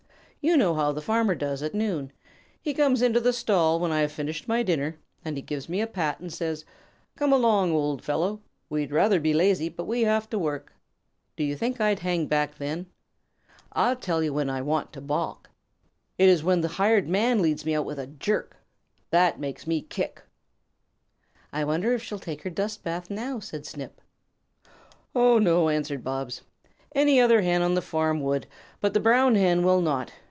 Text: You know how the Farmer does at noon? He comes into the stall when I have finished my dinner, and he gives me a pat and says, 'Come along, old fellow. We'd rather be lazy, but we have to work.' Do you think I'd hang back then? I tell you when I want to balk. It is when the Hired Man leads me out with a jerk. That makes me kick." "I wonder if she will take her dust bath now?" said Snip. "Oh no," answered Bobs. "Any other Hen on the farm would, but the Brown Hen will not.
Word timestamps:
You 0.43 0.57
know 0.57 0.73
how 0.73 0.91
the 0.91 1.03
Farmer 1.03 1.35
does 1.35 1.61
at 1.61 1.75
noon? 1.75 2.11
He 2.59 2.73
comes 2.73 3.03
into 3.03 3.19
the 3.19 3.31
stall 3.31 3.79
when 3.79 3.91
I 3.91 4.01
have 4.01 4.11
finished 4.11 4.47
my 4.47 4.63
dinner, 4.63 4.97
and 5.23 5.37
he 5.37 5.43
gives 5.43 5.69
me 5.69 5.81
a 5.81 5.85
pat 5.85 6.19
and 6.19 6.33
says, 6.33 6.65
'Come 7.15 7.31
along, 7.31 7.73
old 7.73 8.03
fellow. 8.03 8.41
We'd 8.67 8.91
rather 8.91 9.19
be 9.19 9.35
lazy, 9.35 9.69
but 9.69 9.83
we 9.83 10.01
have 10.01 10.27
to 10.31 10.39
work.' 10.39 10.73
Do 11.35 11.43
you 11.43 11.55
think 11.55 11.79
I'd 11.79 11.99
hang 11.99 12.25
back 12.25 12.55
then? 12.57 12.87
I 13.71 13.93
tell 13.93 14.23
you 14.23 14.33
when 14.33 14.49
I 14.49 14.63
want 14.63 14.91
to 14.93 14.99
balk. 15.01 15.51
It 16.17 16.27
is 16.27 16.43
when 16.43 16.61
the 16.61 16.69
Hired 16.69 17.07
Man 17.07 17.39
leads 17.43 17.63
me 17.63 17.75
out 17.75 17.85
with 17.85 17.99
a 17.99 18.07
jerk. 18.07 18.57
That 19.11 19.39
makes 19.39 19.67
me 19.67 19.83
kick." 19.83 20.23
"I 21.53 21.63
wonder 21.65 21.93
if 21.93 22.01
she 22.01 22.15
will 22.15 22.19
take 22.19 22.41
her 22.41 22.49
dust 22.49 22.81
bath 22.81 23.11
now?" 23.11 23.39
said 23.39 23.63
Snip. 23.67 24.01
"Oh 25.13 25.37
no," 25.37 25.69
answered 25.69 26.03
Bobs. 26.03 26.41
"Any 26.95 27.21
other 27.21 27.43
Hen 27.43 27.61
on 27.61 27.75
the 27.75 27.81
farm 27.83 28.21
would, 28.21 28.47
but 28.79 28.95
the 28.95 28.99
Brown 28.99 29.35
Hen 29.35 29.63
will 29.63 29.81
not. 29.81 30.11